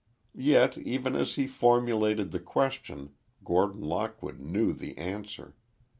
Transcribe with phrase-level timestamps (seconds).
[0.33, 3.11] Yet, even as he formulated the question,
[3.43, 5.53] Gordon Lockwood knew the answer.